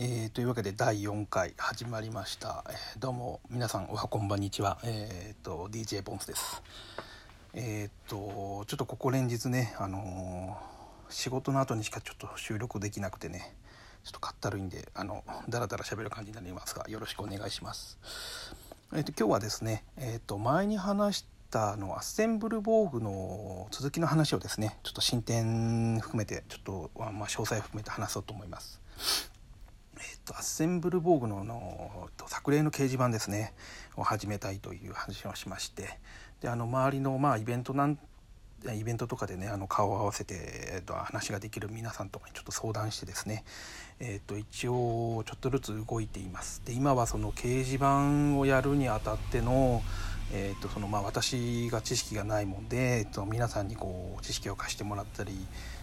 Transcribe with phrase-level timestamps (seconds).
[0.00, 4.78] えー、というわけで第4回始まりました、えーどうも皆さんおはこんばんにちは。
[4.84, 6.62] えっ、と DJ ボンスです。
[7.52, 13.56] えっ、とちょっとここ連日ねあのー仕事の後にしかちょっと収録できなくてね
[14.04, 17.98] ちょっとかったるいんであのだらだら喋る感じになりますがよろしくお願いします。
[18.92, 28.80] えー、と今日はですねえっ、と前に話したあのアッセンブルボーグの続きの話をですねちょっと進展含めてちょっとまあ詳細含めて話そうと思います。
[30.00, 33.54] えっと、アッセンブルボーグののえっと作例の掲示板ですね。
[33.96, 35.98] を始めたいという話をしまして。
[36.40, 37.98] であの周りのまあイベントなん
[38.74, 40.34] イベントとかでねあの顔を合わせて、
[40.72, 43.44] えっと、話ができる皆さんとかにちょっと相談してですね、
[44.00, 46.62] えっと、一応ちょっとずつ動いています。
[46.64, 49.82] で今はその掲示板をやるにあたっての
[50.32, 55.32] えーとそのまあ、私が知識がないもんで、えーと皆さんにこう知識を貸してもらったり、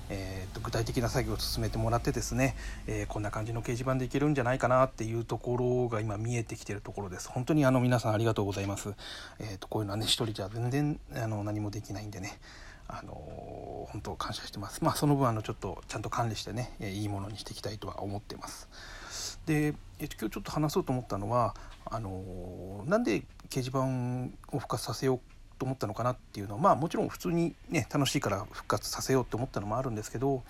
[0.09, 2.55] えーと具体的な作業を進めてもらってですね、
[2.87, 7.29] えーこんな感じの掲示板でいけるんじゃないかなっていうところが今見えてきてるところです。
[7.29, 8.93] 本当にあの皆さんありがとうございます、
[9.39, 12.39] えー、とこういうのはね一人じゃ全然あの何もできないんでね。
[12.87, 14.83] あのー本当感謝してます。
[14.83, 19.34] まあその分あのちょっとちゃんと管理してねえーいいものにしていきたいとは思ってます。
[19.45, 25.19] で、えっと今日ちょっと話そうと思ったのはあのなんで掲示板を復活させよう
[25.57, 30.43] と思ったのかなっていうのはまあもちろん普通にね楽しいから復活させようって思ったのもあるんですけど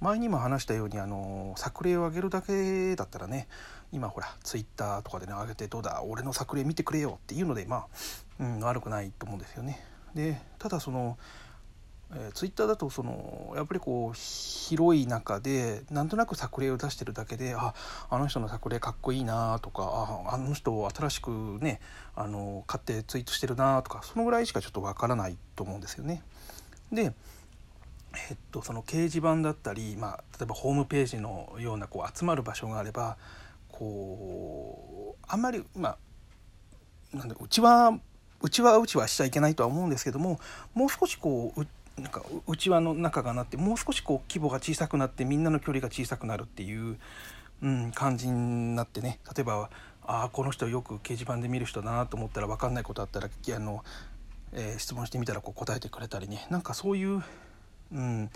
[0.00, 3.48] 前にも話したようにあの作例を上げるだけだったらね
[3.92, 7.86] 今ほらツイッターとかでね上げてどうだ俺の作例見てくれよっていうのでまあ、
[8.40, 9.84] うん、悪くないと思うんですよね。
[10.14, 11.18] でただその
[12.14, 17.74] えー、ツイッターだとそのやっぱりこう広い中でなんとなく作例を出してるだけであ
[18.08, 21.80] あの人の作例かっこいいなとかああの人新しくね
[22.14, 26.22] あの買ってツイートしてるなとかそのぐらいしかちょっとわからないと思うんですよね。
[26.92, 27.12] で
[28.30, 33.18] えっと、その掲示板だったり、まあ、例えばホームページのようなこう集まる場所があれば
[33.68, 35.90] こうあんまりま
[37.12, 37.98] あなんだうちは
[38.40, 40.40] うちはうちはしちゃいけないとは思うんですけども
[40.74, 41.66] もう少しこうう
[41.98, 46.98] なんかう内輪の中がなってもう少しこう規模が小さくなってみんなの距離が小さくなるっていう、
[47.62, 49.70] うん、感じになってね例えば
[50.06, 53.84] ああこの人よく掲示板で見る人だなと思ったら分かんないことあったらあの、
[54.52, 57.22] えー質問してみたらこう答えてくれたりねなんかそういう、
[57.92, 58.30] うん、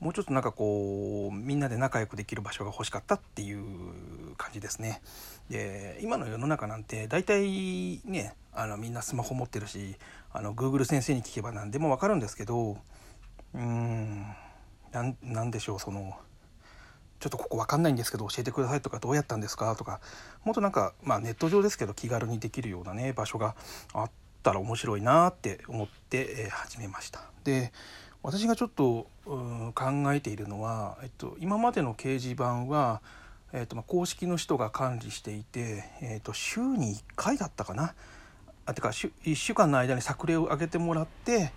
[0.00, 5.02] もうちょっとなんかこうみんなで仲良くできる場所が欲しかったっていう感じですね。
[5.50, 9.96] で今の世の中なんて大体ねあのみんなスマホ持ってるし
[10.32, 12.76] あの Google 先生に聞けば何でも分かるんですけど
[13.54, 14.26] うーん
[14.92, 16.14] なんなんでしょうその
[17.20, 19.74] ちょっとここ分かんないんですけど教えてくださいとかどうやったんですか？
[19.76, 20.00] とか
[20.44, 23.56] もっとなんか、まあ、ネット上ですけど気軽にできるようなね場所が
[23.92, 24.10] あっ
[24.42, 27.22] たら面白いなって思って、えー始めました。
[27.44, 27.72] で
[28.22, 29.74] 私がちょっと考
[30.12, 33.00] えているのは、えっと、今までの掲示板は、
[33.52, 37.94] えっとまあ、公式の人が管理していて、えっと、週に1回だったかな？
[38.68, 41.52] あてか1週間の間に作例を上げてもらって、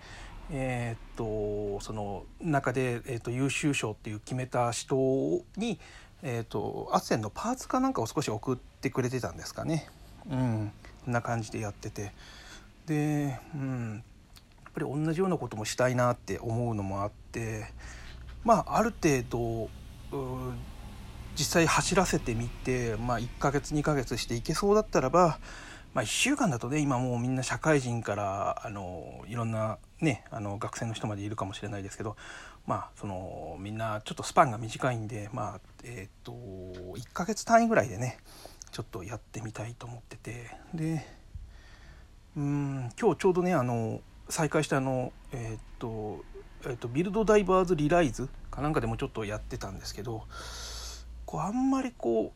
[0.50, 4.96] えっとその中で、えっと優秀賞っていう決めた人
[5.58, 5.78] に、
[6.22, 9.90] えっとアセンのパーツかなんかを少し送ってくれてたんですかね。
[10.30, 10.72] うん、
[11.04, 12.12] こんな感じでやってて。
[12.86, 14.02] で、うん、
[14.64, 17.66] やっぱり同じようなこともしたいなって思うのもあって
[18.42, 19.68] まあある程度
[21.36, 25.38] 実際走らせてみて、まあ、1ヶ月2ヶ月していけそうだったらば、
[25.94, 32.16] まあ、1週間だとね今もうみんな社会人からあのいろんな、ね、あの学生の人までいるかもしれないですけど、
[32.66, 38.18] まあ、そのみんなちょっとスパンが短いんで、まあえー、と1ヶ月単位ぐらいでね
[38.70, 41.06] ちょっとやってみたいと思っててで
[42.36, 46.24] うん今日ちょうどねあの再開したあのえっ、と,、
[46.64, 50.22] えー、とビルドダイバーズリライズかなんかでもちょっとやってたんですけど
[51.26, 52.32] こうあんまりこ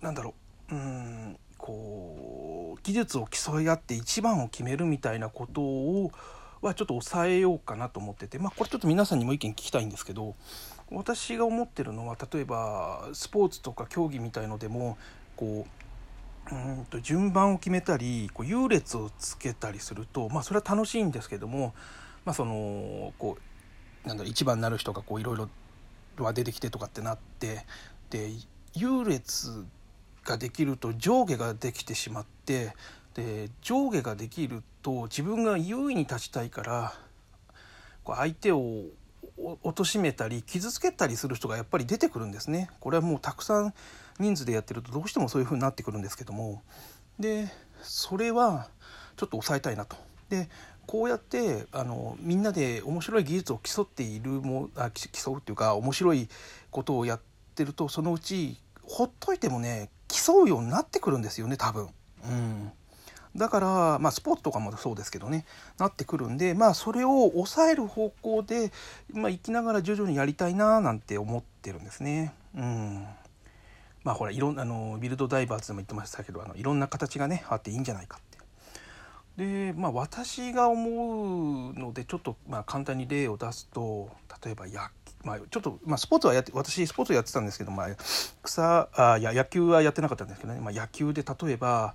[0.00, 0.34] うなんだろ
[0.70, 2.01] ううんこう
[2.82, 6.10] 技術を競い合って一番を決めるみたいなことを
[6.62, 10.34] はちょっと抑えようかなと思っててまあこれちょっと皆さんにも意見聞きたいんですけど
[10.90, 14.96] 私が思ってるのは例えばスポーツとか競技みたいのでも
[15.36, 15.66] こ
[16.50, 21.74] ううんと順番を決めたりこう優劣をつけたりするとまあそれは楽しいんですけども
[22.24, 23.38] まあそのこ
[24.04, 27.64] うなんだろう一番になる人がこういろいろ出てきてとかってなって
[28.10, 28.30] で
[28.74, 29.64] 優劣
[30.24, 32.74] ができると上下ができてしまって
[33.14, 36.94] で上下ができると自分が優位に立ちたいから
[38.04, 38.84] こう相手を
[39.38, 42.70] お貶めたり傷つけたりする人がやっぱり出てくるんですね。
[42.80, 43.74] これはもうたくさん
[44.18, 46.62] 人数でやってるとどうしてもそういう風になってくるんですけども
[47.18, 47.48] で
[47.82, 48.68] それは
[49.16, 49.96] ちょっと抑えたいなと。
[50.28, 50.48] で
[50.86, 56.28] こうやってあのみんなで面白い技術を競っているもあ競うっていうか面白い
[56.70, 57.20] ことをやっ
[57.54, 59.90] てるとそのうちほっといてもね
[60.24, 61.88] 競うようになってくるんですよね多分。
[62.24, 62.72] うん
[63.34, 65.46] だから、まあ、スポーツとかもそうですけどね
[65.78, 68.70] なってくるんで、まあ、それを抑える方向で、
[69.10, 72.34] まあ、生きながら徐々にやりたいななんて思ってるんですね。
[72.54, 73.06] うん
[74.04, 78.32] まあほらいろんあのビルドダイバーズでも言ってましたけどあのいろんな形がねあっていいんじゃないかって。
[79.36, 84.10] でまあ私が思うのでちょっとまあ簡単に例を出すと
[84.44, 84.90] 例えば野
[85.24, 87.88] まあ、ちょっと、まあ、スポーツはやって私スポーツやってたんですけど、まあ、
[88.42, 91.94] 草あや野球はやってなかったんですけどね、まあ、野球で例えば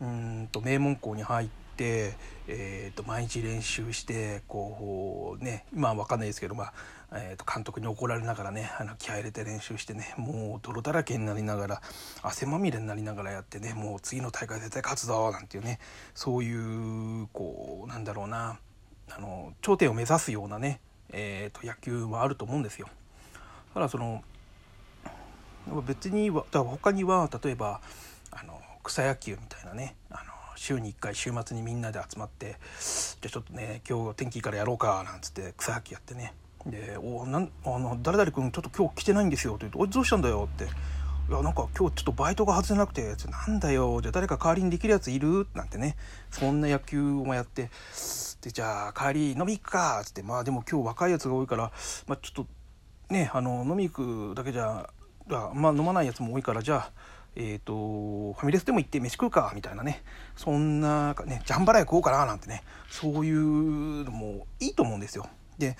[0.00, 2.14] うんと名門校に入って、
[2.48, 6.72] えー、と毎日練習してこうね今は分かんないですけど、まあ
[7.14, 11.82] えー、と監督に怒られながらねあの気合入れて練習してねもう泥だらけになりながら
[12.22, 15.78] 汗まみれになりながらやってねもう次の大会絶対勝つぞなんていうね
[16.14, 18.58] そういうこうなんだろうな
[19.10, 22.88] あの頂点を目指すようなね、えー、と野球もあると思うんですよ。
[23.74, 24.22] ただその
[25.86, 27.80] 別にだから他には例えば
[28.30, 32.56] あの草野球みたいなねあの週に1回週末にみんなで集まって
[33.20, 36.34] じゃあちょっとね今日天気いいからやろうかなんつって草野球やってね
[36.66, 40.66] で「おなんあの誰々君ちょっと今日来てないんですよ」って言うと「おいどうしたんだよ」って
[41.28, 45.96] 「いやなんか今日ちょっとバイトが外せなくて」なんだよじゃあ誰か代わりにできるやついる?」なんてね。
[46.30, 47.70] そんな野球もやって。
[48.42, 50.00] でじゃあ帰り飲み行くか。
[50.00, 51.70] っつってまあでも今日若いやつが多いから、
[52.06, 52.46] まあ、ちょっと
[53.08, 54.90] ねあの飲み行くだけじゃ
[55.54, 56.92] まあ飲まないやつも多いからじゃあ
[57.34, 59.52] えーと、ファミレスでも行って飯食うか。
[59.54, 60.02] みたいなね。
[60.36, 62.62] そんなねジャンバラヤ食おうかななんてね。
[62.90, 65.26] そういうのもいいと思うんですよ。
[65.56, 65.76] で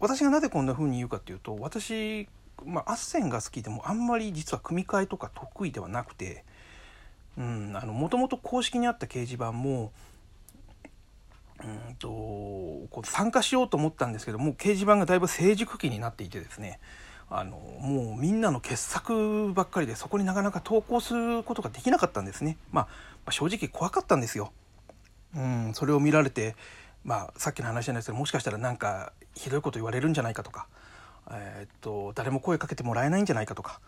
[0.00, 2.28] 私がなぜこんな風に言うかっていうと私、
[2.64, 6.44] まあ、アッセンが好きでもあんまり実は組み替えとか得意ではなくて
[7.36, 9.92] もともと公式にあった掲示板も
[11.62, 16.78] うんとこう参加しようと思ったんですけどもう掲示板がだいぶ成熟期になっていてですね
[17.30, 22.56] あのもうみんなの傑作ばっかりでそこになかなか投稿することができなかったんですね。
[22.72, 22.90] まあ、ま
[23.26, 24.50] あ、正直怖かったんですよ。
[25.36, 26.56] うん、それを見られて、
[27.04, 30.66] まあ、さっきの話じゃないですけどもしかしたらなんかひどいこと言われるんじゃないかとか、
[31.30, 33.80] えー、っと誰も声かけてもらえないんじゃないかとか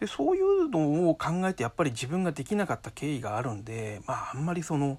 [0.00, 4.98] でそういうのを考えてやっぱり自分ができなかった経緯があるんで、まあ、あんまりその。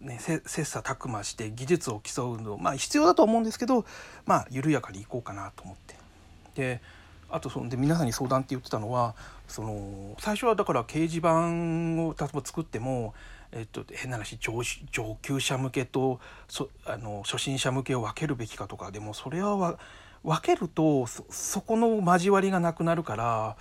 [0.00, 3.84] ね、切磋琢磨して技術を競うのまあ必要だと思うんですけど
[4.26, 5.96] まあ緩やかにいこうかなと思って
[6.54, 6.80] で
[7.30, 9.14] あとそので皆さんに相談って言ってたのは
[9.48, 13.12] その最初はだから掲示板を例えば作っても、
[13.52, 14.62] えっと、変な話上
[14.92, 19.78] 上級者向けとそあの初心者向けを分けるべきかとかでもそれは
[20.24, 23.56] 分けるとそこの交わりがなくなるから、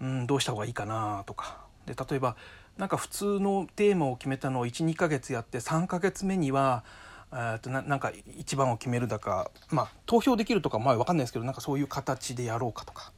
[0.00, 1.64] うん、どうした方がいいかなとか。
[1.86, 2.36] で例えば
[2.76, 6.84] なんか普通のテーマを決めたのを12ヶ月やって3ヶ月目には
[7.32, 13.12] えとななんか一番を決めるだかまあ投票できるとかまあ分かんないですけどなんかそういう形でやろうかとか。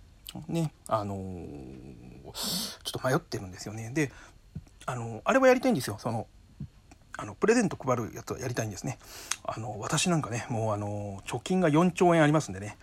[0.47, 2.33] ねあのー、
[2.85, 3.91] ちょっと迷ってるんですよね。
[3.95, 4.13] で
[4.85, 5.97] あのあれはやりたいんですよ。
[5.99, 6.27] その
[7.19, 8.99] あのプレゼント配るやつはやりたいんですね。
[9.45, 12.79] あの私なんかねもうあの貯金が4兆円ありますんでね。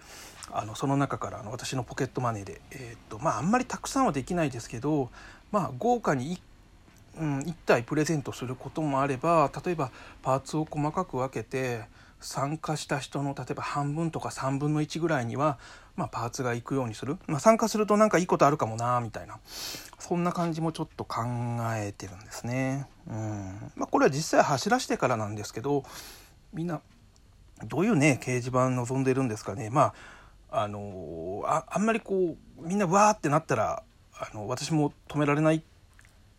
[0.52, 5.10] あのその中からあの私のポケットマネーでえー、っとまああんまりたくさんはできないですけど
[5.52, 6.40] まあ豪華に1
[7.18, 9.90] うん、1体プレゼントすることもあれば例えば
[10.22, 11.84] パーツを細かく分けて
[12.25, 15.60] 参加した人の例えば半分とか3分の1ぐらいには、
[15.95, 19.39] まあ、パーツがいくようにする、まあ、参加するとなんかいいことあるかもなみたいな
[20.00, 21.22] そんな感じもちょっと考
[21.75, 22.88] えてるんですね。
[23.08, 25.84] うんまあ、これは実際走らせてからなんですけど
[26.51, 26.82] みんな
[27.63, 29.70] どういうね掲示板望んでるんですかね。
[29.70, 29.94] ま
[30.51, 33.84] ああのああんまりこうみんなわーってなったら
[34.17, 35.62] あの私も止められない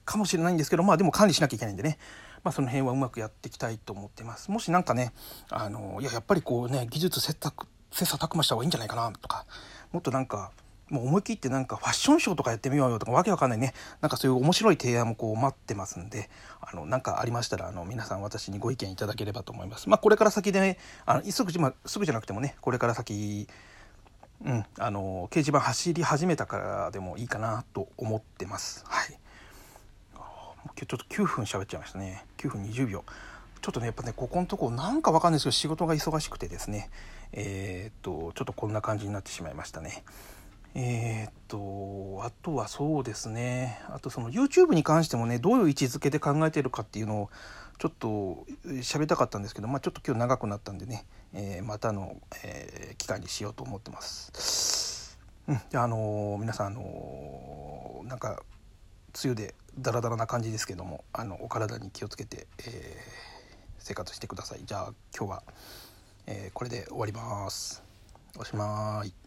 [0.05, 1.99] かもしれないんですけどまあでも管理しなきゃいけないんでね、
[2.47, 5.13] まあ、その辺はうまくやっていきたいと思ってますもし何かね
[5.51, 7.51] あのいややっぱりこうね技術切磋
[7.91, 9.47] 琢磨した方がいいんじゃないかなとか
[9.91, 10.53] もっとなんか
[10.89, 23.49] もう思い切ってなんかファッションショーとかやってみようよとかわけわかんないねなんかそういう面白い提案もこう待ってますんであのなんかありましたらあの皆さん私にご意見いただければと思いますまあこれから先でねあのすぐ,、ま、すぐじゃなくてもねこれから先
[24.45, 28.85] うん、あの掲示板走り始めたからでもいいかなと思ってます。
[28.87, 29.19] はい。
[30.75, 32.25] ちょっと9分喋っちゃいましたね。
[32.39, 33.05] 9分20秒。
[33.61, 36.91] ちょっとねやっぱねここのとこなんかわかんないですけど仕事が忙しくてですね。
[37.33, 40.05] えー、っとちょっとこんな感じになってしまいましたね。
[40.75, 43.81] えー、っとあとはそうですね。
[43.89, 47.31] あとその YouTube に関してもねどういう位置づけで考えてるかっていうのを
[47.79, 51.05] ちょっと喋りたかったんですけど、まあ、ちょっと今日長くなったんでね、
[51.35, 55.19] えー、またの、えー、機会にしようと思ってます。
[55.49, 58.43] うん、あのー、皆さんあのなんか
[59.25, 62.67] 梅雨でダラダラな感じですけどもあのお体に気をつけて、えー、
[63.79, 64.61] 生活してください。
[64.65, 65.43] じゃあ今日は、
[66.27, 67.83] えー、これで終わります。
[68.39, 69.26] おしまい。